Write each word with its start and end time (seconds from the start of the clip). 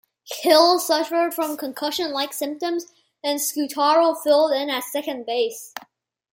Hill 0.39 0.79
suffered 0.79 1.31
from 1.35 1.57
concussion-like 1.57 2.33
symptoms, 2.33 2.87
and 3.23 3.39
Scutaro 3.39 4.15
filled 4.19 4.51
in 4.51 4.67
at 4.67 4.83
second 4.83 5.27
base. 5.27 5.75